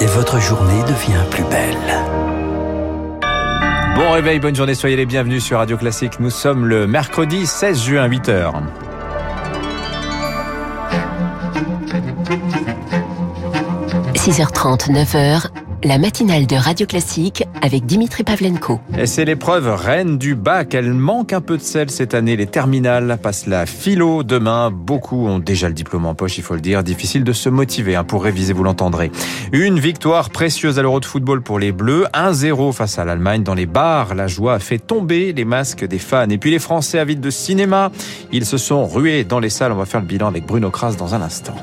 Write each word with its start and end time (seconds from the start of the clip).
Et 0.00 0.06
votre 0.06 0.40
journée 0.40 0.82
devient 0.84 1.24
plus 1.30 1.42
belle. 1.44 1.76
Bon 3.96 4.12
réveil, 4.12 4.38
bonne 4.38 4.54
journée, 4.54 4.76
soyez 4.76 4.94
les 4.94 5.06
bienvenus 5.06 5.44
sur 5.44 5.58
Radio 5.58 5.76
Classique. 5.76 6.20
Nous 6.20 6.30
sommes 6.30 6.66
le 6.66 6.86
mercredi 6.86 7.44
16 7.44 7.82
juin, 7.82 8.08
8h.– 8.08 8.52
6h30, 14.14 14.92
9h, 14.92 15.46
la 15.82 15.98
matinale 15.98 16.46
de 16.46 16.56
Radio 16.56 16.86
Classique 16.86 17.44
avec 17.62 17.86
Dimitri 17.86 18.22
Pavlenko. 18.22 18.80
Et 18.98 19.06
c'est 19.06 19.24
l'épreuve 19.24 19.68
reine 19.68 20.18
du 20.18 20.34
bac. 20.34 20.74
Elle 20.74 20.92
manque 20.92 21.32
un 21.32 21.40
peu 21.40 21.56
de 21.56 21.62
sel 21.62 21.90
cette 21.90 22.14
année. 22.14 22.36
Les 22.36 22.46
terminales 22.46 23.18
passent 23.22 23.46
la 23.46 23.66
philo 23.66 24.22
demain. 24.22 24.70
Beaucoup 24.70 25.26
ont 25.26 25.38
déjà 25.38 25.68
le 25.68 25.74
diplôme 25.74 26.06
en 26.06 26.14
poche, 26.14 26.38
il 26.38 26.44
faut 26.44 26.54
le 26.54 26.60
dire. 26.60 26.82
Difficile 26.82 27.24
de 27.24 27.32
se 27.32 27.48
motiver 27.48 27.96
hein, 27.96 28.04
pour 28.04 28.22
réviser, 28.22 28.52
vous 28.52 28.64
l'entendrez. 28.64 29.10
Une 29.52 29.78
victoire 29.78 30.30
précieuse 30.30 30.78
à 30.78 30.82
l'Euro 30.82 31.00
de 31.00 31.06
football 31.06 31.42
pour 31.42 31.58
les 31.58 31.72
Bleus. 31.72 32.06
1-0 32.14 32.72
face 32.72 32.98
à 32.98 33.04
l'Allemagne 33.04 33.42
dans 33.42 33.54
les 33.54 33.66
bars. 33.66 34.14
La 34.14 34.26
joie 34.26 34.54
a 34.54 34.58
fait 34.58 34.78
tomber 34.78 35.32
les 35.32 35.44
masques 35.44 35.84
des 35.86 35.98
fans. 35.98 36.28
Et 36.28 36.38
puis 36.38 36.50
les 36.50 36.58
Français 36.58 36.98
avides 36.98 37.20
de 37.20 37.30
cinéma. 37.30 37.90
Ils 38.32 38.44
se 38.44 38.58
sont 38.58 38.86
rués 38.86 39.24
dans 39.24 39.38
les 39.38 39.50
salles. 39.50 39.72
On 39.72 39.76
va 39.76 39.86
faire 39.86 40.00
le 40.00 40.06
bilan 40.06 40.28
avec 40.28 40.46
Bruno 40.46 40.70
Kras 40.70 40.94
dans 40.96 41.14
un 41.14 41.22
instant. 41.22 41.54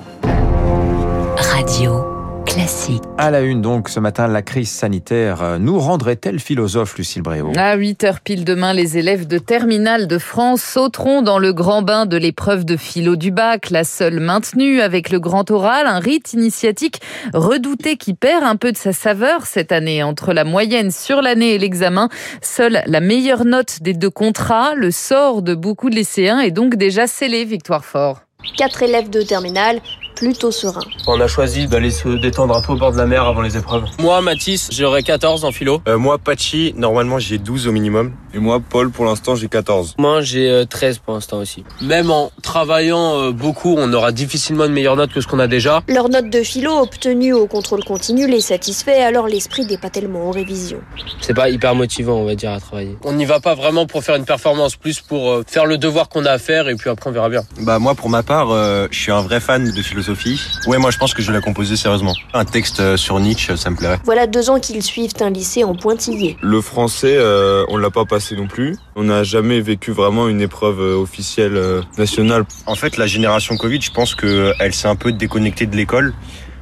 Radio. 1.37 2.16
Classique. 2.47 3.03
À 3.17 3.29
la 3.29 3.41
une 3.41 3.61
donc 3.61 3.89
ce 3.89 3.99
matin, 3.99 4.27
la 4.27 4.41
crise 4.41 4.71
sanitaire 4.71 5.43
euh, 5.43 5.57
nous 5.59 5.77
rendrait-elle 5.77 6.39
philosophe, 6.39 6.97
Lucille 6.97 7.21
Bréau? 7.21 7.51
À 7.57 7.75
8 7.75 8.03
h 8.05 8.15
pile 8.23 8.45
demain, 8.45 8.73
les 8.73 8.97
élèves 8.97 9.27
de 9.27 9.37
terminale 9.37 10.07
de 10.07 10.17
France 10.17 10.61
sauteront 10.61 11.21
dans 11.21 11.39
le 11.39 11.51
grand 11.51 11.81
bain 11.81 12.05
de 12.05 12.15
l'épreuve 12.15 12.63
de 12.63 12.77
philo 12.77 13.17
du 13.17 13.31
bac, 13.31 13.69
la 13.69 13.83
seule 13.83 14.21
maintenue 14.21 14.79
avec 14.79 15.09
le 15.09 15.19
grand 15.19 15.51
oral, 15.51 15.87
un 15.87 15.99
rite 15.99 16.33
initiatique 16.33 17.01
redouté 17.33 17.97
qui 17.97 18.13
perd 18.13 18.43
un 18.43 18.55
peu 18.55 18.71
de 18.71 18.77
sa 18.77 18.93
saveur 18.93 19.45
cette 19.45 19.73
année. 19.73 20.01
Entre 20.01 20.31
la 20.31 20.45
moyenne 20.45 20.89
sur 20.89 21.21
l'année 21.21 21.55
et 21.55 21.59
l'examen, 21.59 22.07
seule 22.41 22.81
la 22.85 23.01
meilleure 23.01 23.43
note 23.43 23.81
des 23.81 23.93
deux 23.93 24.09
contrats, 24.09 24.73
le 24.73 24.91
sort 24.91 25.41
de 25.41 25.53
beaucoup 25.53 25.89
de 25.89 25.95
lycéens 25.95 26.39
est 26.39 26.51
donc 26.51 26.75
déjà 26.75 27.07
scellé, 27.07 27.43
Victoire 27.43 27.83
Fort. 27.83 28.21
Quatre 28.57 28.83
élèves 28.83 29.09
de 29.09 29.21
terminale 29.21 29.81
plutôt 30.17 30.51
serein. 30.51 30.81
On 31.05 31.21
a 31.21 31.27
choisi 31.27 31.67
d'aller 31.67 31.91
se 31.91 32.09
détendre 32.09 32.55
un 32.55 32.61
peu 32.61 32.73
au 32.73 32.75
bord 32.75 32.91
de 32.91 32.97
la 32.97 33.05
mer 33.05 33.23
avant 33.23 33.41
les 33.41 33.55
épreuves. 33.55 33.85
Moi, 33.99 34.19
Mathis, 34.21 34.69
j'aurai 34.71 35.03
14 35.03 35.45
en 35.45 35.51
philo. 35.51 35.81
Euh, 35.87 35.97
moi, 35.97 36.17
Pachi, 36.17 36.73
normalement 36.75 37.19
j'ai 37.19 37.37
12 37.37 37.67
au 37.67 37.71
minimum. 37.71 38.11
Et 38.37 38.39
moi, 38.39 38.59
Paul, 38.59 38.91
pour 38.91 39.05
l'instant 39.05 39.35
j'ai 39.35 39.47
14. 39.47 39.95
Moi, 39.97 40.21
j'ai 40.21 40.63
13 40.69 40.95
euh, 40.95 40.99
pour 41.03 41.15
l'instant 41.15 41.39
aussi. 41.39 41.63
Même 41.81 42.11
en 42.11 42.31
travaillant 42.43 43.17
euh, 43.19 43.31
beaucoup, 43.31 43.73
on 43.75 43.91
aura 43.93 44.11
difficilement 44.11 44.65
une 44.65 44.73
meilleure 44.73 44.95
note 44.95 45.11
que 45.11 45.21
ce 45.21 45.27
qu'on 45.27 45.39
a 45.39 45.47
déjà. 45.47 45.81
Leur 45.87 46.07
note 46.07 46.29
de 46.29 46.43
philo 46.43 46.77
obtenue 46.77 47.33
au 47.33 47.47
contrôle 47.47 47.83
continu 47.83 48.27
les 48.27 48.41
satisfait, 48.41 49.01
alors 49.01 49.27
l'esprit 49.27 49.65
n'est 49.65 49.79
pas 49.79 49.89
tellement 49.89 50.27
en 50.27 50.31
révision. 50.31 50.77
C'est 51.19 51.33
pas 51.33 51.49
hyper 51.49 51.73
motivant, 51.73 52.17
on 52.17 52.25
va 52.25 52.35
dire, 52.35 52.51
à 52.51 52.59
travailler. 52.59 52.95
On 53.03 53.13
n'y 53.13 53.25
va 53.25 53.39
pas 53.39 53.55
vraiment 53.55 53.87
pour 53.87 54.03
faire 54.03 54.15
une 54.15 54.25
performance, 54.25 54.75
plus 54.75 55.01
pour 55.01 55.41
faire 55.47 55.65
le 55.65 55.79
devoir 55.79 56.07
qu'on 56.07 56.23
a 56.25 56.31
à 56.31 56.37
faire 56.37 56.69
et 56.69 56.75
puis 56.75 56.91
après 56.91 57.09
on 57.09 57.13
verra 57.13 57.29
bien. 57.29 57.41
Bah 57.61 57.79
moi, 57.79 57.95
pour 57.95 58.09
ma 58.09 58.21
part, 58.21 58.49
je 58.91 58.97
suis 58.97 59.11
un 59.11 59.21
vrai 59.21 59.39
fan 59.39 59.71
de 59.71 59.81
philosophie 59.81 60.39
Ouais, 60.67 60.77
moi 60.77 60.91
je 60.91 60.97
pense 60.97 61.13
que 61.13 61.21
je 61.21 61.27
vais 61.27 61.33
la 61.33 61.41
composer 61.41 61.75
sérieusement. 61.75 62.13
Un 62.33 62.45
texte 62.45 62.79
euh, 62.81 62.97
sur 62.97 63.19
Nietzsche, 63.19 63.55
ça 63.55 63.69
me 63.69 63.75
plairait. 63.75 63.99
Voilà 64.03 64.27
deux 64.27 64.49
ans 64.49 64.59
qu'ils 64.59 64.83
suivent 64.83 65.13
un 65.21 65.29
lycée 65.29 65.63
en 65.63 65.75
pointillé. 65.75 66.37
Le 66.41 66.61
français, 66.61 67.15
euh, 67.15 67.65
on 67.69 67.77
l'a 67.77 67.89
pas 67.89 68.05
passé 68.05 68.26
non 68.35 68.47
plus. 68.47 68.75
On 68.95 69.03
n'a 69.03 69.23
jamais 69.23 69.61
vécu 69.61 69.91
vraiment 69.91 70.27
une 70.27 70.41
épreuve 70.41 70.81
euh, 70.81 70.95
officielle 70.95 71.59
nationale. 71.97 72.45
En 72.65 72.75
fait, 72.75 72.97
la 72.97 73.07
génération 73.07 73.55
Covid, 73.57 73.81
je 73.81 73.91
pense 73.91 74.15
qu'elle 74.15 74.73
s'est 74.73 74.87
un 74.87 74.95
peu 74.95 75.11
déconnectée 75.11 75.65
de 75.65 75.75
l'école. 75.75 76.13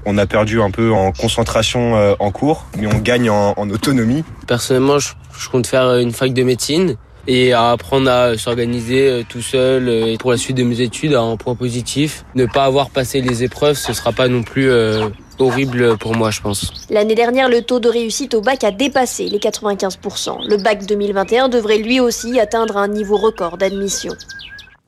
On 0.05 0.17
a 0.17 0.27
perdu 0.27 0.61
un 0.61 0.69
peu 0.69 0.91
en 0.91 1.11
concentration 1.11 2.15
en 2.19 2.31
cours, 2.31 2.67
mais 2.77 2.85
on 2.85 2.99
gagne 2.99 3.31
en, 3.31 3.69
autonomie. 3.69 4.23
Personnellement, 4.45 4.99
je 4.99 5.49
compte 5.51 5.65
faire 5.65 5.95
une 5.95 6.11
fac 6.11 6.31
de 6.31 6.43
médecine 6.43 6.95
et 7.27 7.53
à 7.53 7.71
apprendre 7.71 8.09
à 8.09 8.37
s'organiser 8.37 9.09
euh, 9.09 9.23
tout 9.27 9.41
seul 9.41 9.87
euh, 9.87 10.05
et 10.07 10.17
pour 10.17 10.31
la 10.31 10.37
suite 10.37 10.57
de 10.57 10.63
mes 10.63 10.81
études 10.81 11.13
un 11.13 11.37
point 11.37 11.55
positif. 11.55 12.25
Ne 12.35 12.45
pas 12.45 12.65
avoir 12.65 12.89
passé 12.89 13.21
les 13.21 13.43
épreuves, 13.43 13.77
ce 13.77 13.93
sera 13.93 14.11
pas 14.11 14.27
non 14.27 14.43
plus 14.43 14.69
euh, 14.69 15.09
horrible 15.39 15.97
pour 15.97 16.15
moi, 16.15 16.31
je 16.31 16.41
pense. 16.41 16.71
L'année 16.89 17.15
dernière, 17.15 17.49
le 17.49 17.61
taux 17.61 17.79
de 17.79 17.89
réussite 17.89 18.33
au 18.33 18.41
bac 18.41 18.63
a 18.63 18.71
dépassé 18.71 19.27
les 19.27 19.39
95%. 19.39 20.49
Le 20.49 20.57
bac 20.57 20.85
2021 20.85 21.49
devrait 21.49 21.77
lui 21.77 21.99
aussi 21.99 22.39
atteindre 22.39 22.77
un 22.77 22.87
niveau 22.87 23.17
record 23.17 23.57
d'admission. 23.57 24.13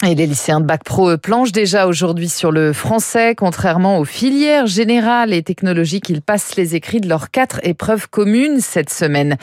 Et 0.09 0.15
les 0.15 0.25
lycéens 0.25 0.61
de 0.61 0.65
Bac 0.65 0.85
Pro 0.85 1.17
planchent 1.17 1.51
déjà 1.51 1.85
aujourd'hui 1.85 2.29
sur 2.29 2.53
le 2.53 2.71
français. 2.71 3.35
Contrairement 3.35 3.99
aux 3.99 4.05
filières 4.05 4.65
générales 4.65 5.33
et 5.33 5.43
technologiques, 5.43 6.07
ils 6.07 6.21
passent 6.21 6.55
les 6.55 6.75
écrits 6.75 7.01
de 7.01 7.09
leurs 7.09 7.29
quatre 7.29 7.59
épreuves 7.63 8.07
communes 8.07 8.61
cette 8.61 8.89
semaine. 8.89 9.35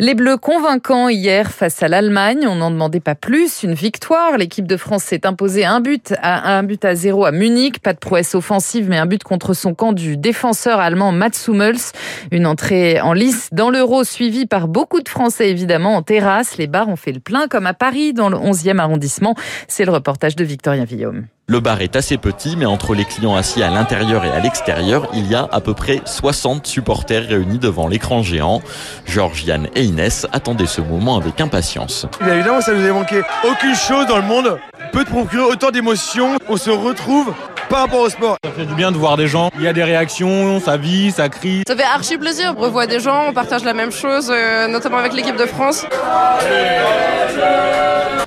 Les 0.00 0.14
Bleus 0.14 0.36
convaincants 0.36 1.08
hier 1.08 1.52
face 1.52 1.84
à 1.84 1.88
l'Allemagne. 1.88 2.48
On 2.48 2.56
n'en 2.56 2.72
demandait 2.72 2.98
pas 2.98 3.14
plus. 3.14 3.62
Une 3.62 3.74
victoire. 3.74 4.38
L'équipe 4.38 4.66
de 4.66 4.76
France 4.76 5.04
s'est 5.04 5.24
imposée 5.24 5.64
un 5.64 5.80
but 5.80 6.12
à 6.20 6.56
un 6.56 6.64
but 6.64 6.84
à 6.84 6.96
zéro 6.96 7.24
à 7.24 7.30
Munich. 7.30 7.78
Pas 7.78 7.92
de 7.92 7.98
prouesse 7.98 8.34
offensive, 8.34 8.88
mais 8.88 8.98
un 8.98 9.06
but 9.06 9.22
contre 9.22 9.54
son 9.54 9.72
camp 9.72 9.92
du 9.92 10.16
défenseur 10.16 10.80
allemand 10.80 11.12
Mats 11.12 11.46
Hummels. 11.46 11.92
Une 12.32 12.46
entrée 12.46 13.00
en 13.00 13.12
lice 13.12 13.50
dans 13.52 13.70
l'Euro 13.70 14.02
suivie 14.02 14.46
par 14.46 14.66
beaucoup 14.66 15.00
de 15.00 15.08
Français 15.08 15.48
évidemment 15.48 15.94
en 15.94 16.02
terrasse. 16.02 16.56
Les 16.56 16.66
bars 16.66 16.88
ont 16.88 16.96
fait 16.96 17.12
le 17.12 17.20
plein 17.20 17.46
comme 17.46 17.66
à 17.66 17.74
Paris 17.74 18.14
dans 18.14 18.28
le 18.28 18.36
11e 18.36 18.78
arrondissement. 18.78 19.36
C'est 19.68 19.84
le 19.84 19.92
reportage 20.08 20.36
de 20.36 20.44
Victorien 20.44 20.84
Villaume. 20.84 21.26
Le 21.48 21.60
bar 21.60 21.82
est 21.82 21.94
assez 21.94 22.16
petit, 22.16 22.56
mais 22.56 22.64
entre 22.64 22.94
les 22.94 23.04
clients 23.04 23.36
assis 23.36 23.62
à 23.62 23.68
l'intérieur 23.68 24.24
et 24.24 24.30
à 24.30 24.40
l'extérieur, 24.40 25.06
il 25.12 25.26
y 25.26 25.34
a 25.34 25.46
à 25.52 25.60
peu 25.60 25.74
près 25.74 26.00
60 26.06 26.66
supporters 26.66 27.28
réunis 27.28 27.58
devant 27.58 27.88
l'écran 27.88 28.22
géant. 28.22 28.62
Georgiane 29.04 29.68
et 29.74 29.82
Inès 29.82 30.26
attendaient 30.32 30.66
ce 30.66 30.80
moment 30.80 31.18
avec 31.18 31.42
impatience. 31.42 32.06
Bien 32.24 32.36
évidemment, 32.36 32.62
ça 32.62 32.72
nous 32.72 32.86
a 32.88 32.92
manqué. 32.92 33.20
Aucune 33.44 33.74
chose 33.74 34.06
dans 34.06 34.16
le 34.16 34.22
monde 34.22 34.58
peut 34.92 35.04
te 35.04 35.10
procurer 35.10 35.44
autant 35.44 35.70
d'émotions. 35.70 36.38
On 36.48 36.56
se 36.56 36.70
retrouve 36.70 37.34
par 37.68 37.80
rapport 37.80 38.00
au 38.00 38.08
sport. 38.08 38.36
Ça 38.44 38.50
fait 38.50 38.66
du 38.66 38.74
bien 38.74 38.92
de 38.92 38.96
voir 38.96 39.16
des 39.16 39.28
gens. 39.28 39.50
Il 39.56 39.62
y 39.62 39.68
a 39.68 39.72
des 39.72 39.84
réactions, 39.84 40.60
ça 40.60 40.76
vit, 40.76 41.10
ça 41.10 41.28
crie. 41.28 41.62
Ça 41.66 41.76
fait 41.76 41.84
archi 41.84 42.18
plaisir. 42.18 42.54
On 42.56 42.60
revoit 42.60 42.86
des 42.86 43.00
gens, 43.00 43.26
on 43.28 43.32
partage 43.32 43.64
la 43.64 43.74
même 43.74 43.92
chose, 43.92 44.30
euh, 44.30 44.68
notamment 44.68 44.98
avec 44.98 45.12
l'équipe 45.12 45.36
de 45.36 45.46
France. 45.46 45.86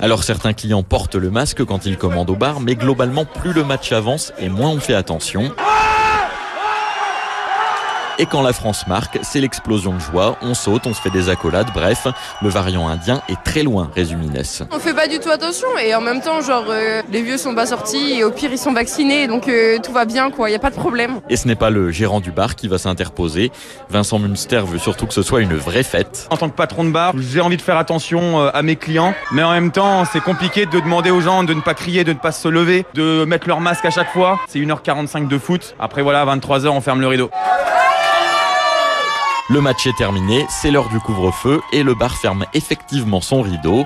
Alors 0.01 0.23
certains 0.23 0.53
clients 0.53 0.83
portent 0.83 1.15
le 1.15 1.29
masque 1.29 1.63
quand 1.63 1.85
ils 1.85 1.97
commandent 1.97 2.31
au 2.31 2.35
bar, 2.35 2.59
mais 2.59 2.75
globalement 2.75 3.25
plus 3.25 3.53
le 3.53 3.63
match 3.63 3.91
avance 3.91 4.33
et 4.39 4.49
moins 4.49 4.69
on 4.69 4.79
fait 4.79 4.95
attention. 4.95 5.51
Et 8.21 8.27
quand 8.27 8.43
la 8.43 8.53
France 8.53 8.85
marque, 8.85 9.17
c'est 9.23 9.39
l'explosion 9.39 9.95
de 9.95 9.99
joie. 9.99 10.37
On 10.43 10.53
saute, 10.53 10.85
on 10.85 10.93
se 10.93 11.01
fait 11.01 11.09
des 11.09 11.27
accolades. 11.27 11.65
Bref, 11.73 12.05
le 12.43 12.49
variant 12.49 12.87
indien 12.87 13.23
est 13.27 13.43
très 13.43 13.63
loin, 13.63 13.89
résume 13.95 14.21
Inès. 14.21 14.61
On 14.69 14.77
fait 14.77 14.93
pas 14.93 15.07
du 15.07 15.17
tout 15.17 15.31
attention 15.31 15.67
et 15.83 15.95
en 15.95 16.01
même 16.01 16.21
temps, 16.21 16.39
genre, 16.39 16.65
euh, 16.69 17.01
les 17.11 17.23
vieux 17.23 17.37
sont 17.37 17.55
pas 17.55 17.65
sortis 17.65 18.19
et 18.19 18.23
au 18.23 18.29
pire, 18.29 18.51
ils 18.51 18.59
sont 18.59 18.73
vaccinés. 18.73 19.25
Donc 19.25 19.47
euh, 19.47 19.79
tout 19.83 19.91
va 19.91 20.05
bien, 20.05 20.29
quoi. 20.29 20.51
Il 20.51 20.53
y 20.53 20.55
a 20.55 20.59
pas 20.59 20.69
de 20.69 20.75
problème. 20.75 21.19
Et 21.29 21.35
ce 21.35 21.47
n'est 21.47 21.55
pas 21.55 21.71
le 21.71 21.89
gérant 21.89 22.19
du 22.19 22.31
bar 22.31 22.55
qui 22.55 22.67
va 22.67 22.77
s'interposer. 22.77 23.51
Vincent 23.89 24.19
Munster 24.19 24.61
veut 24.67 24.77
surtout 24.77 25.07
que 25.07 25.15
ce 25.15 25.23
soit 25.23 25.41
une 25.41 25.55
vraie 25.55 25.81
fête. 25.81 26.27
En 26.29 26.37
tant 26.37 26.47
que 26.47 26.55
patron 26.55 26.83
de 26.83 26.91
bar, 26.91 27.15
j'ai 27.17 27.41
envie 27.41 27.57
de 27.57 27.63
faire 27.63 27.77
attention 27.77 28.39
euh, 28.39 28.51
à 28.53 28.61
mes 28.61 28.75
clients. 28.75 29.15
Mais 29.31 29.41
en 29.41 29.51
même 29.51 29.71
temps, 29.71 30.05
c'est 30.05 30.21
compliqué 30.21 30.67
de 30.67 30.79
demander 30.79 31.09
aux 31.09 31.21
gens 31.21 31.43
de 31.43 31.55
ne 31.55 31.61
pas 31.61 31.73
crier, 31.73 32.03
de 32.03 32.13
ne 32.13 32.19
pas 32.19 32.31
se 32.31 32.47
lever, 32.47 32.85
de 32.93 33.25
mettre 33.25 33.47
leur 33.47 33.61
masque 33.61 33.85
à 33.85 33.89
chaque 33.89 34.13
fois. 34.13 34.39
C'est 34.47 34.59
1h45 34.59 35.27
de 35.27 35.39
foot. 35.39 35.73
Après, 35.79 36.03
voilà, 36.03 36.21
à 36.21 36.35
23h, 36.37 36.67
on 36.67 36.81
ferme 36.81 37.01
le 37.01 37.07
rideau. 37.07 37.31
Le 39.51 39.59
match 39.59 39.85
est 39.85 39.97
terminé, 39.97 40.45
c'est 40.49 40.71
l'heure 40.71 40.87
du 40.87 41.01
couvre-feu 41.01 41.59
et 41.73 41.83
le 41.83 41.93
bar 41.93 42.15
ferme 42.15 42.45
effectivement 42.53 43.19
son 43.19 43.41
rideau. 43.41 43.83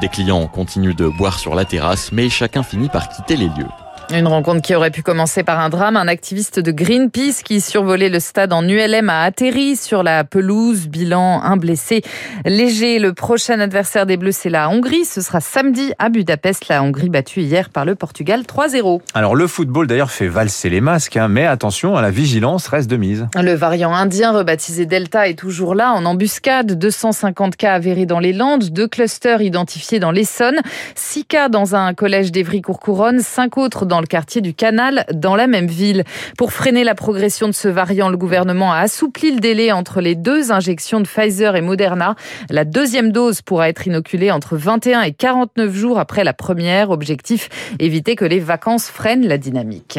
Des 0.00 0.08
clients 0.08 0.46
continuent 0.46 0.94
de 0.94 1.06
boire 1.06 1.38
sur 1.38 1.54
la 1.54 1.66
terrasse, 1.66 2.12
mais 2.12 2.30
chacun 2.30 2.62
finit 2.62 2.88
par 2.88 3.10
quitter 3.10 3.36
les 3.36 3.48
lieux. 3.48 3.81
Une 4.10 4.26
rencontre 4.26 4.60
qui 4.60 4.74
aurait 4.74 4.90
pu 4.90 5.02
commencer 5.02 5.42
par 5.42 5.58
un 5.60 5.70
drame. 5.70 5.96
Un 5.96 6.08
activiste 6.08 6.60
de 6.60 6.70
Greenpeace 6.70 7.42
qui 7.42 7.60
survolait 7.60 8.10
le 8.10 8.20
stade 8.20 8.52
en 8.52 8.66
ULM 8.66 9.08
a 9.08 9.22
atterri 9.22 9.76
sur 9.76 10.02
la 10.02 10.24
pelouse. 10.24 10.88
Bilan, 10.88 11.42
un 11.42 11.56
blessé 11.56 12.02
léger. 12.44 12.98
Le 12.98 13.14
prochain 13.14 13.58
adversaire 13.60 14.04
des 14.04 14.16
Bleus, 14.18 14.32
c'est 14.32 14.50
la 14.50 14.68
Hongrie. 14.68 15.04
Ce 15.04 15.22
sera 15.22 15.40
samedi 15.40 15.92
à 15.98 16.10
Budapest. 16.10 16.68
La 16.68 16.82
Hongrie 16.82 17.08
battue 17.08 17.40
hier 17.40 17.70
par 17.70 17.84
le 17.84 17.94
Portugal 17.94 18.42
3-0. 18.42 19.00
Alors 19.14 19.34
le 19.34 19.46
football 19.46 19.86
d'ailleurs 19.86 20.10
fait 20.10 20.28
valser 20.28 20.68
les 20.68 20.80
masques, 20.80 21.16
hein, 21.16 21.28
mais 21.28 21.46
attention, 21.46 21.96
à 21.96 22.02
la 22.02 22.10
vigilance 22.10 22.68
reste 22.68 22.90
de 22.90 22.96
mise. 22.96 23.26
Le 23.34 23.54
variant 23.54 23.94
indien 23.94 24.32
rebaptisé 24.32 24.84
Delta 24.84 25.28
est 25.28 25.38
toujours 25.38 25.74
là 25.74 25.92
en 25.92 26.04
embuscade. 26.04 26.78
250 26.78 27.56
cas 27.56 27.74
avérés 27.74 28.06
dans 28.06 28.18
les 28.20 28.32
Landes, 28.32 28.70
deux 28.70 28.88
clusters 28.88 29.40
identifiés 29.40 30.00
dans 30.00 30.10
l'Essonne, 30.10 30.60
6 30.96 31.24
cas 31.24 31.48
dans 31.48 31.74
un 31.74 31.94
collège 31.94 32.32
d'Evry-Courcouronne, 32.32 33.20
5 33.20 33.56
autres 33.56 33.86
dans 33.86 33.91
dans 33.92 34.00
le 34.00 34.06
quartier 34.06 34.40
du 34.40 34.54
Canal, 34.54 35.04
dans 35.12 35.36
la 35.36 35.46
même 35.46 35.66
ville. 35.66 36.04
Pour 36.38 36.54
freiner 36.54 36.82
la 36.82 36.94
progression 36.94 37.46
de 37.46 37.52
ce 37.52 37.68
variant, 37.68 38.08
le 38.08 38.16
gouvernement 38.16 38.72
a 38.72 38.78
assoupli 38.78 39.34
le 39.34 39.38
délai 39.38 39.70
entre 39.70 40.00
les 40.00 40.14
deux 40.14 40.50
injections 40.50 40.98
de 40.98 41.06
Pfizer 41.06 41.56
et 41.56 41.60
Moderna. 41.60 42.14
La 42.48 42.64
deuxième 42.64 43.12
dose 43.12 43.42
pourra 43.42 43.68
être 43.68 43.86
inoculée 43.86 44.30
entre 44.30 44.56
21 44.56 45.02
et 45.02 45.12
49 45.12 45.74
jours 45.74 45.98
après 45.98 46.24
la 46.24 46.32
première. 46.32 46.88
Objectif, 46.88 47.50
éviter 47.80 48.16
que 48.16 48.24
les 48.24 48.40
vacances 48.40 48.88
freinent 48.88 49.28
la 49.28 49.36
dynamique. 49.36 49.98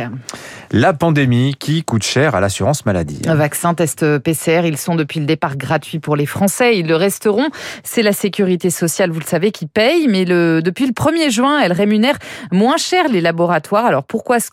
La 0.72 0.94
pandémie 0.94 1.54
qui 1.60 1.84
coûte 1.84 2.02
cher 2.02 2.34
à 2.34 2.40
l'assurance 2.40 2.88
maladie. 2.88 3.22
Un 3.28 3.36
vaccin, 3.36 3.76
test 3.76 4.18
PCR, 4.18 4.62
ils 4.66 4.80
sont 4.80 4.96
depuis 4.96 5.20
le 5.20 5.28
départ 5.28 5.56
gratuits 5.56 6.00
pour 6.00 6.16
les 6.16 6.26
Français. 6.26 6.80
Ils 6.80 6.88
le 6.88 6.96
resteront. 6.96 7.50
C'est 7.84 8.02
la 8.02 8.12
sécurité 8.12 8.72
sociale, 8.72 9.12
vous 9.12 9.20
le 9.20 9.26
savez, 9.26 9.52
qui 9.52 9.68
paye. 9.68 10.08
Mais 10.08 10.26
le, 10.26 10.64
depuis 10.64 10.88
le 10.88 10.94
1er 10.94 11.30
juin, 11.30 11.60
elle 11.60 11.74
rémunère 11.74 12.18
moins 12.52 12.78
cher 12.78 13.08
les 13.08 13.22
laboratoires. 13.22 13.83
Alors 13.86 14.04
pourquoi 14.04 14.40
ce 14.40 14.50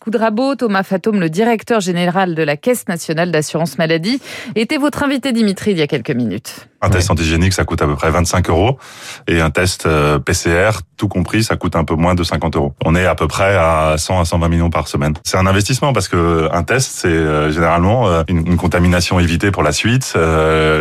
Thomas 0.57 0.83
Fatome, 0.83 1.19
le 1.19 1.29
directeur 1.29 1.79
général 1.79 2.35
de 2.35 2.43
la 2.43 2.57
Caisse 2.57 2.87
nationale 2.87 3.31
d'assurance 3.31 3.77
maladie, 3.77 4.21
était 4.55 4.77
votre 4.77 5.03
invité 5.03 5.31
Dimitri 5.31 5.71
il 5.71 5.77
y 5.77 5.81
a 5.81 5.87
quelques 5.87 6.11
minutes? 6.11 6.67
Un 6.83 6.89
test 6.89 7.11
antigénique, 7.11 7.53
ça 7.53 7.63
coûte 7.63 7.83
à 7.83 7.85
peu 7.85 7.95
près 7.95 8.09
25 8.09 8.49
euros. 8.49 8.79
Et 9.27 9.39
un 9.39 9.51
test 9.51 9.85
euh, 9.85 10.17
PCR, 10.17 10.71
tout 10.97 11.07
compris, 11.07 11.43
ça 11.43 11.55
coûte 11.55 11.75
un 11.75 11.83
peu 11.83 11.93
moins 11.93 12.15
de 12.15 12.23
50 12.23 12.55
euros. 12.55 12.73
On 12.83 12.95
est 12.95 13.05
à 13.05 13.13
peu 13.13 13.27
près 13.27 13.55
à 13.55 13.95
100 13.99 14.19
à 14.19 14.25
120 14.25 14.49
millions 14.49 14.71
par 14.71 14.87
semaine. 14.87 15.13
C'est 15.23 15.37
un 15.37 15.45
investissement 15.45 15.93
parce 15.93 16.07
que 16.07 16.49
un 16.51 16.63
test, 16.63 16.89
c'est 16.91 17.07
euh, 17.07 17.51
généralement 17.51 18.07
euh, 18.07 18.23
une, 18.27 18.57
contamination 18.57 19.19
évitée 19.19 19.51
pour 19.51 19.61
la 19.61 19.71
suite, 19.71 20.15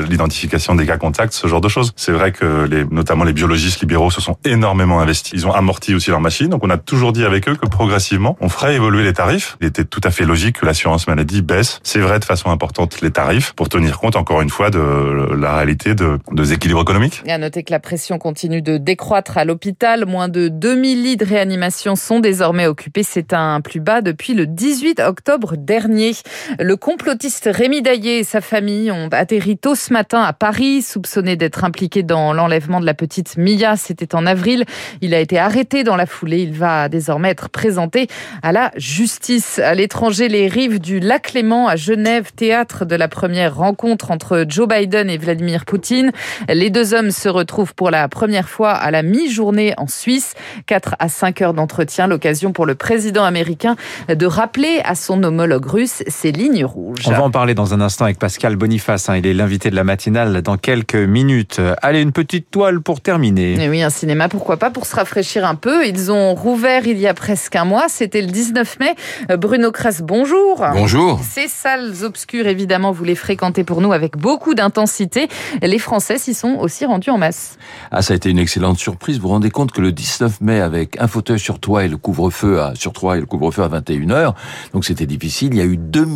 l'identification 0.08 0.74
des 0.74 0.86
cas 0.86 0.96
contacts, 0.96 1.34
ce 1.34 1.46
genre 1.46 1.60
de 1.60 1.68
choses. 1.68 1.92
C'est 1.96 2.12
vrai 2.12 2.32
que 2.32 2.64
les, 2.64 2.84
notamment 2.86 3.24
les 3.24 3.32
biologistes 3.32 3.80
libéraux 3.80 4.10
se 4.10 4.20
sont 4.20 4.36
énormément 4.44 5.00
investis. 5.00 5.32
Ils 5.34 5.46
ont 5.46 5.52
amorti 5.52 5.94
aussi 5.94 6.10
leur 6.10 6.20
machine. 6.20 6.48
Donc 6.48 6.64
on 6.64 6.70
a 6.70 6.78
toujours 6.78 7.12
dit 7.12 7.24
avec 7.24 7.48
eux 7.48 7.56
que 7.56 7.66
progressivement, 7.66 8.36
on 8.40 8.48
ferait 8.48 8.74
évoluer 8.74 9.04
les 9.04 9.12
tarifs. 9.12 9.56
Il 9.60 9.66
était 9.66 9.84
tout 9.84 10.00
à 10.02 10.10
fait 10.10 10.24
logique 10.24 10.60
que 10.60 10.66
l'assurance 10.66 11.06
maladie 11.06 11.42
baisse, 11.42 11.80
c'est 11.82 11.98
vrai, 11.98 12.18
de 12.18 12.24
façon 12.24 12.50
importante 12.50 13.00
les 13.02 13.10
tarifs 13.10 13.52
pour 13.52 13.68
tenir 13.68 13.98
compte 13.98 14.16
encore 14.16 14.40
une 14.40 14.50
fois 14.50 14.70
de 14.70 15.34
la 15.34 15.56
réalité 15.56 15.94
de, 15.94 16.18
déséquilibre 16.32 16.80
économique. 16.80 17.22
Et 17.26 17.32
à 17.32 17.38
noter 17.38 17.62
que 17.62 17.72
la 17.72 17.80
pression 17.80 18.18
continue 18.18 18.62
de 18.62 18.78
décroître 18.78 19.36
à 19.36 19.44
l'hôpital. 19.44 20.06
Moins 20.06 20.28
de 20.28 20.48
2000 20.48 21.02
lits 21.02 21.16
de 21.16 21.24
réanimation 21.24 21.96
sont 21.96 22.20
désormais 22.20 22.66
occupés. 22.66 23.02
C'est 23.02 23.32
un 23.32 23.60
plus 23.60 23.80
bas 23.80 24.00
depuis 24.00 24.34
le 24.34 24.46
18 24.46 25.00
octobre 25.00 25.56
dernier. 25.56 26.12
Le 26.58 26.76
complotiste 26.76 27.48
Rémi 27.52 27.82
Daillé 27.82 28.20
et 28.20 28.24
sa 28.24 28.40
famille 28.40 28.90
ont 28.90 29.08
atterri 29.12 29.58
tôt 29.58 29.74
ce 29.74 29.92
matin 29.92 30.22
à 30.22 30.32
Paris, 30.32 30.82
soupçonné 30.82 31.36
d'être 31.36 31.64
impliqué 31.64 32.02
dans 32.02 32.32
l'enlèvement 32.32 32.80
de 32.80 32.86
la 32.86 32.94
petite 32.94 33.36
Mia. 33.36 33.76
C'était 33.76 34.14
en 34.14 34.24
avril. 34.24 34.64
Il 35.02 35.14
a 35.14 35.20
été 35.20 35.38
arrêté 35.38 35.84
dans 35.84 35.96
la 35.96 36.06
foulée. 36.06 36.40
Il 36.40 36.52
va 36.52 36.88
désormais 36.88 37.30
être 37.30 37.50
présenté 37.50 38.08
à 38.42 38.52
la 38.52 38.70
justice. 38.76 39.58
À 39.58 39.74
l'étranger, 39.74 40.28
les 40.28 40.48
rives 40.48 40.80
du 40.80 41.00
lac 41.00 41.32
Léman 41.32 41.68
à 41.68 41.76
Genève, 41.76 42.32
théâtre 42.34 42.84
de 42.84 42.96
la 42.96 43.08
première 43.08 43.56
rencontre 43.56 44.10
entre 44.10 44.44
Joe 44.48 44.68
Biden 44.68 45.10
et 45.10 45.18
Vladimir 45.18 45.64
Poutine 45.64 46.12
les 46.48 46.70
deux 46.70 46.94
hommes 46.94 47.10
se 47.10 47.28
retrouvent 47.28 47.74
pour 47.74 47.90
la 47.90 48.08
première 48.08 48.48
fois 48.48 48.72
à 48.72 48.90
la 48.90 49.02
mi-journée 49.02 49.74
en 49.76 49.86
Suisse. 49.86 50.34
4 50.66 50.96
à 50.98 51.08
5 51.08 51.42
heures 51.42 51.54
d'entretien, 51.54 52.06
l'occasion 52.06 52.52
pour 52.52 52.66
le 52.66 52.74
président 52.74 53.24
américain 53.24 53.76
de 54.08 54.26
rappeler 54.26 54.80
à 54.84 54.94
son 54.94 55.22
homologue 55.22 55.66
russe 55.66 56.02
ses 56.06 56.32
lignes 56.32 56.64
rouges. 56.64 57.02
On 57.06 57.12
va 57.12 57.22
en 57.22 57.30
parler 57.30 57.54
dans 57.54 57.74
un 57.74 57.80
instant 57.80 58.04
avec 58.04 58.18
Pascal 58.18 58.56
Boniface. 58.56 59.08
Hein. 59.08 59.16
Il 59.16 59.26
est 59.26 59.34
l'invité 59.34 59.70
de 59.70 59.76
la 59.76 59.84
matinale 59.84 60.42
dans 60.42 60.56
quelques 60.56 60.94
minutes. 60.94 61.60
Allez, 61.82 62.02
une 62.02 62.12
petite 62.12 62.50
toile 62.50 62.80
pour 62.80 63.00
terminer. 63.00 63.62
Et 63.62 63.68
oui, 63.68 63.82
un 63.82 63.90
cinéma, 63.90 64.28
pourquoi 64.28 64.56
pas, 64.56 64.70
pour 64.70 64.86
se 64.86 64.96
rafraîchir 64.96 65.46
un 65.46 65.54
peu. 65.54 65.86
Ils 65.86 66.10
ont 66.12 66.34
rouvert 66.34 66.86
il 66.86 66.98
y 66.98 67.06
a 67.06 67.14
presque 67.14 67.56
un 67.56 67.64
mois. 67.64 67.86
C'était 67.88 68.19
le 68.20 68.28
19 68.28 68.78
mai. 68.80 68.94
Bruno 69.38 69.72
Kras, 69.72 70.00
bonjour. 70.02 70.64
Bonjour. 70.72 71.20
Ces 71.22 71.48
salles 71.48 72.04
obscures, 72.04 72.46
évidemment, 72.46 72.92
vous 72.92 73.04
les 73.04 73.14
fréquentez 73.14 73.64
pour 73.64 73.80
nous 73.80 73.92
avec 73.92 74.16
beaucoup 74.16 74.54
d'intensité 74.54 75.28
les 75.70 75.78
Français 75.78 76.18
s'y 76.18 76.34
sont 76.34 76.56
aussi 76.56 76.84
rendus 76.84 77.10
en 77.10 77.18
masse. 77.18 77.56
Ah, 77.90 78.02
ça 78.02 78.12
a 78.12 78.16
été 78.16 78.28
une 78.28 78.38
excellente 78.38 78.78
surprise. 78.78 79.16
Vous 79.16 79.22
vous 79.22 79.28
rendez 79.28 79.50
compte 79.50 79.72
que 79.72 79.80
le 79.80 79.92
19 79.92 80.40
mai, 80.40 80.60
avec 80.60 81.00
un 81.00 81.06
fauteuil 81.06 81.38
sur 81.38 81.60
toi 81.60 81.84
et 81.84 81.88
le 81.88 81.96
couvre-feu 81.96 82.60
à, 82.60 82.74
sur 82.74 82.92
toi 82.92 83.16
et 83.16 83.20
le 83.20 83.26
couvre-feu 83.26 83.62
à 83.62 83.68
21h, 83.68 84.34
donc 84.72 84.84
c'était 84.84 85.06
difficile. 85.06 85.54
Il 85.54 85.58
y 85.58 85.60
a 85.60 85.64
eu 85.64 85.76
2 85.76 86.06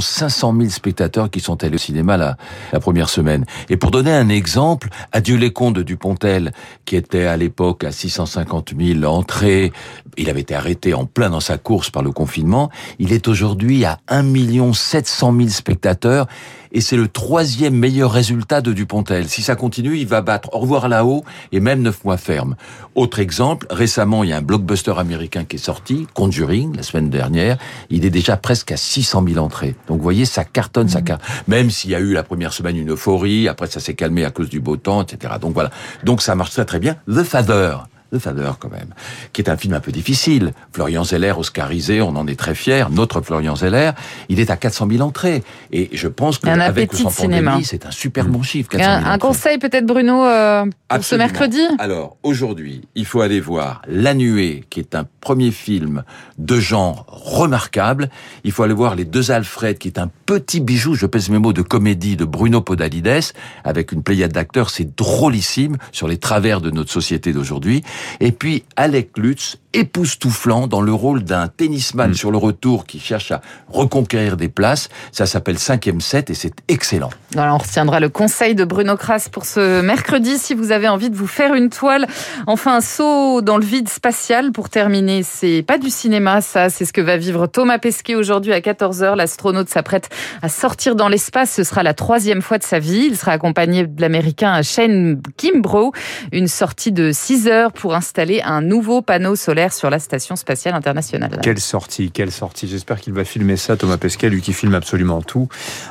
500 0.00 0.54
000 0.56 0.70
spectateurs 0.70 1.30
qui 1.30 1.40
sont 1.40 1.62
allés 1.62 1.74
au 1.74 1.78
cinéma 1.78 2.16
la, 2.16 2.36
la 2.72 2.80
première 2.80 3.08
semaine. 3.08 3.44
Et 3.68 3.76
pour 3.76 3.90
donner 3.90 4.12
un 4.12 4.28
exemple, 4.28 4.88
Adieu 5.12 5.36
les 5.36 5.52
contes 5.52 5.74
de 5.74 5.82
Dupontel, 5.82 6.52
qui 6.86 6.96
était 6.96 7.26
à 7.26 7.36
l'époque 7.36 7.84
à 7.84 7.92
650 7.92 8.72
000 8.78 9.04
entrées, 9.04 9.72
il 10.16 10.30
avait 10.30 10.40
été 10.40 10.54
arrêté 10.54 10.94
en 10.94 11.04
plein 11.04 11.30
dans 11.30 11.40
sa 11.40 11.51
course 11.58 11.90
par 11.90 12.02
le 12.02 12.12
confinement, 12.12 12.70
il 12.98 13.12
est 13.12 13.28
aujourd'hui 13.28 13.84
à 13.84 13.98
1 14.08 14.72
700 14.72 15.34
000 15.36 15.48
spectateurs 15.48 16.26
et 16.72 16.80
c'est 16.80 16.96
le 16.96 17.06
troisième 17.06 17.74
meilleur 17.74 18.10
résultat 18.10 18.60
de 18.62 18.72
Dupontel. 18.72 19.28
Si 19.28 19.42
ça 19.42 19.56
continue, 19.56 19.98
il 19.98 20.06
va 20.06 20.22
battre 20.22 20.48
au 20.54 20.58
revoir 20.58 20.88
là-haut 20.88 21.24
et 21.52 21.60
même 21.60 21.82
neuf 21.82 22.02
mois 22.04 22.16
ferme. 22.16 22.56
Autre 22.94 23.20
exemple, 23.20 23.66
récemment, 23.70 24.24
il 24.24 24.30
y 24.30 24.32
a 24.32 24.38
un 24.38 24.42
blockbuster 24.42 24.94
américain 24.96 25.44
qui 25.44 25.56
est 25.56 25.58
sorti, 25.58 26.06
Conjuring, 26.14 26.74
la 26.74 26.82
semaine 26.82 27.10
dernière. 27.10 27.58
Il 27.90 28.04
est 28.04 28.10
déjà 28.10 28.36
presque 28.36 28.72
à 28.72 28.76
600 28.76 29.24
000 29.28 29.44
entrées. 29.44 29.76
Donc 29.86 29.98
vous 29.98 30.02
voyez, 30.02 30.24
ça 30.24 30.44
cartonne, 30.44 30.88
ça 30.88 31.00
mmh. 31.00 31.04
cartonne. 31.04 31.28
Même 31.46 31.70
s'il 31.70 31.90
y 31.90 31.94
a 31.94 32.00
eu 32.00 32.14
la 32.14 32.22
première 32.22 32.52
semaine 32.52 32.76
une 32.76 32.92
euphorie, 32.92 33.48
après 33.48 33.66
ça 33.66 33.80
s'est 33.80 33.94
calmé 33.94 34.24
à 34.24 34.30
cause 34.30 34.48
du 34.48 34.60
beau 34.60 34.76
temps, 34.76 35.02
etc. 35.02 35.34
Donc 35.40 35.52
voilà. 35.52 35.70
Donc 36.04 36.22
ça 36.22 36.34
marche 36.34 36.52
très 36.52 36.64
très 36.64 36.78
bien. 36.78 36.96
The 37.06 37.22
Father, 37.22 37.76
The 38.12 38.18
Father 38.18 38.52
quand 38.58 38.70
même, 38.70 38.94
qui 39.32 39.40
est 39.40 39.48
un 39.48 39.56
film 39.56 39.74
un 39.74 39.80
peu 39.80 39.92
difficile. 39.92 40.52
Florian 40.72 41.04
Zeller, 41.04 41.32
oscarisé, 41.38 42.02
on 42.02 42.14
en 42.16 42.26
est 42.26 42.38
très 42.38 42.54
fier. 42.54 42.90
Notre 42.90 43.22
Florian 43.22 43.56
Zeller, 43.56 43.92
il 44.28 44.38
est 44.38 44.50
à 44.50 44.56
400 44.56 44.88
000 44.90 45.02
entrées. 45.02 45.42
Et 45.72 45.88
je 45.92 46.08
pense 46.08 46.38
qu'avec 46.38 46.92
le 46.92 47.10
cinéma, 47.10 47.58
c'est 47.64 47.86
un 47.86 47.90
super 47.90 48.26
bon 48.26 48.42
chiffre. 48.42 48.70
un, 48.78 49.18
conseil 49.18 49.58
peut-être 49.58 49.86
Bruno 49.86 50.24
euh, 50.26 50.66
pour 50.88 51.04
ce 51.04 51.14
mercredi? 51.14 51.60
Alors 51.78 52.16
aujourd'hui, 52.22 52.82
il 52.94 53.06
faut 53.06 53.20
aller 53.20 53.40
voir 53.40 53.82
La 53.88 54.14
Nuée, 54.14 54.64
qui 54.68 54.80
est 54.80 54.94
un 54.94 55.06
premier 55.20 55.50
film 55.50 56.04
de 56.38 56.60
genre 56.60 57.06
remarquable. 57.08 58.10
Il 58.44 58.52
faut 58.52 58.62
aller 58.62 58.74
voir 58.74 58.94
Les 58.94 59.04
Deux 59.04 59.30
Alfred, 59.30 59.78
qui 59.78 59.88
est 59.88 59.98
un 59.98 60.10
petit 60.26 60.60
bijou, 60.60 60.94
je 60.94 61.06
pèse 61.06 61.30
mes 61.30 61.38
mots, 61.38 61.52
de 61.52 61.62
comédie 61.62 62.16
de 62.16 62.24
Bruno 62.24 62.60
Podalides, 62.60 63.32
avec 63.64 63.92
une 63.92 64.02
pléiade 64.02 64.32
d'acteurs. 64.32 64.70
C'est 64.70 64.96
drôlissime 64.96 65.76
sur 65.92 66.08
les 66.08 66.18
travers 66.18 66.60
de 66.60 66.70
notre 66.70 66.90
société 66.90 67.32
d'aujourd'hui. 67.32 67.82
Et 68.20 68.32
puis 68.32 68.64
Alec 68.76 69.16
Lutz, 69.18 69.58
époustouflant 69.74 70.66
dans 70.66 70.80
le 70.80 70.92
rôle 70.92 71.22
d'un 71.24 71.48
tennisman 71.48 72.10
mm. 72.10 72.14
sur 72.14 72.30
le 72.30 72.38
retour 72.38 72.86
qui 72.86 73.00
cherche 73.00 73.32
à 73.32 73.40
reconquérir 73.68 74.36
des 74.36 74.48
places. 74.48 74.88
Ça 75.12 75.26
s'appelle 75.26 75.58
Cinquième 75.58 76.00
set 76.00 76.30
et 76.30 76.34
c'est 76.34 76.54
excellent. 76.68 77.10
on 77.36 77.58
retiendra 77.58 78.00
le 78.00 78.08
conseil 78.08 78.54
de 78.54 78.64
Bruno 78.64 78.96
Kras 78.96 79.28
pour 79.30 79.44
ce 79.44 79.80
mercredi 79.80 80.38
si 80.38 80.54
vous 80.54 80.72
avez 80.72 80.88
envie 80.88 81.10
de 81.10 81.16
vous 81.16 81.26
faire 81.26 81.54
une 81.54 81.70
toile. 81.70 82.06
Enfin, 82.46 82.76
un 82.76 82.80
saut 82.80 83.40
dans 83.42 83.56
le 83.56 83.64
vide 83.64 83.88
spatial 83.88 84.52
pour 84.52 84.68
terminer. 84.68 85.22
C'est 85.22 85.62
pas 85.62 85.78
du 85.78 85.90
cinéma, 85.90 86.40
ça. 86.40 86.70
C'est 86.70 86.84
ce 86.84 86.92
que 86.92 87.00
va 87.00 87.16
vivre 87.16 87.46
Thomas 87.46 87.78
Pesquet 87.78 88.14
aujourd'hui 88.14 88.52
à 88.52 88.60
14h. 88.60 89.16
L'astronaute 89.16 89.68
s'apprête 89.68 90.08
à 90.42 90.48
sortir 90.48 90.96
dans 90.96 91.08
l'espace. 91.08 91.50
Ce 91.50 91.64
sera 91.64 91.82
la 91.82 91.94
troisième 91.94 92.42
fois 92.42 92.58
de 92.58 92.64
sa 92.64 92.78
vie. 92.78 93.06
Il 93.06 93.16
sera 93.16 93.32
accompagné 93.32 93.86
de 93.86 94.00
l'américain 94.00 94.60
Shane 94.62 95.20
Kimbrough. 95.36 95.92
Une 96.32 96.48
sortie 96.48 96.92
de 96.92 97.10
6 97.12 97.48
heures 97.48 97.72
pour 97.72 97.94
installer 97.94 98.42
un 98.44 98.60
nouveau 98.60 99.02
panneau 99.02 99.36
solaire 99.36 99.61
sur 99.70 99.90
la 99.90 99.98
Station 99.98 100.34
Spatiale 100.36 100.74
Internationale. 100.74 101.38
Quelle 101.42 101.60
sortie, 101.60 102.10
quelle 102.10 102.32
sortie. 102.32 102.66
J'espère 102.66 103.00
qu'il 103.00 103.12
va 103.12 103.24
filmer 103.24 103.56
ça, 103.56 103.76
Thomas 103.76 103.98
Pesquet, 103.98 104.30
lui 104.30 104.40
qui 104.40 104.52
filme 104.52 104.74
absolument 104.74 105.22
tout. 105.22 105.48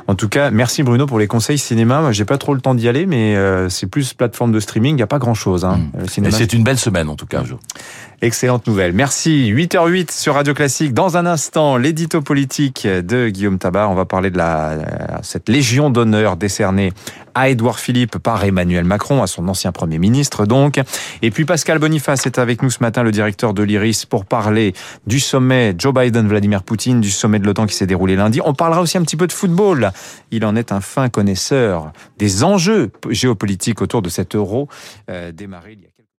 En 0.07 0.15
tout 0.15 0.29
cas, 0.29 0.51
merci 0.51 0.83
Bruno 0.83 1.05
pour 1.05 1.19
les 1.19 1.27
conseils 1.27 1.57
cinéma. 1.57 2.01
Moi, 2.01 2.11
j'ai 2.11 2.25
pas 2.25 2.37
trop 2.37 2.53
le 2.53 2.61
temps 2.61 2.75
d'y 2.75 2.89
aller, 2.89 3.05
mais 3.05 3.35
euh, 3.35 3.69
c'est 3.69 3.87
plus 3.87 4.13
plateforme 4.13 4.51
de 4.51 4.59
streaming, 4.59 4.93
il 4.93 4.97
n'y 4.97 5.01
a 5.01 5.07
pas 5.07 5.19
grand-chose. 5.19 5.63
Hein. 5.63 5.79
Mm. 5.93 6.29
C'est 6.31 6.53
une 6.53 6.63
belle 6.63 6.79
semaine, 6.79 7.09
en 7.09 7.15
tout 7.15 7.27
cas. 7.27 7.43
Excellente 8.23 8.67
nouvelle. 8.67 8.93
Merci. 8.93 9.51
8h08 9.51 10.11
sur 10.11 10.35
Radio 10.35 10.53
Classique. 10.53 10.93
Dans 10.93 11.17
un 11.17 11.25
instant, 11.25 11.75
l'édito 11.77 12.21
politique 12.21 12.85
de 12.85 13.29
Guillaume 13.29 13.57
Tabar. 13.57 13.89
On 13.89 13.95
va 13.95 14.05
parler 14.05 14.29
de 14.29 14.37
la, 14.37 14.77
cette 15.23 15.49
légion 15.49 15.89
d'honneur 15.89 16.37
décernée 16.37 16.93
à 17.33 17.49
Édouard 17.49 17.79
Philippe 17.79 18.19
par 18.19 18.43
Emmanuel 18.43 18.83
Macron, 18.83 19.23
à 19.23 19.27
son 19.27 19.47
ancien 19.47 19.71
Premier 19.71 19.97
ministre 19.97 20.45
donc. 20.45 20.79
Et 21.23 21.31
puis 21.31 21.45
Pascal 21.45 21.79
Boniface 21.79 22.27
est 22.27 22.37
avec 22.37 22.61
nous 22.61 22.69
ce 22.69 22.77
matin, 22.81 23.01
le 23.01 23.11
directeur 23.11 23.55
de 23.55 23.63
l'IRIS, 23.63 24.05
pour 24.05 24.25
parler 24.25 24.73
du 25.07 25.19
sommet 25.19 25.73
Joe 25.75 25.91
Biden-Vladimir 25.91 26.61
Poutine, 26.61 27.01
du 27.01 27.09
sommet 27.09 27.39
de 27.39 27.47
l'OTAN 27.47 27.65
qui 27.65 27.73
s'est 27.73 27.87
déroulé 27.87 28.15
lundi. 28.15 28.39
On 28.45 28.53
parlera 28.53 28.81
aussi 28.81 28.99
un 28.99 29.01
petit 29.01 29.17
peu 29.17 29.25
de 29.25 29.33
football. 29.33 29.91
Il 30.29 30.45
en 30.45 30.55
est 30.55 30.71
un 30.71 30.81
fin 30.81 31.09
connaisseur 31.09 31.91
des 32.19 32.43
enjeux 32.43 32.91
géopolitiques 33.09 33.81
autour 33.81 34.03
de 34.03 34.09
cet 34.09 34.35
euro 34.35 34.67
euh, 35.09 35.31
démarré 35.31 35.71
il 35.73 35.79
y 35.81 35.85
a 35.85 35.90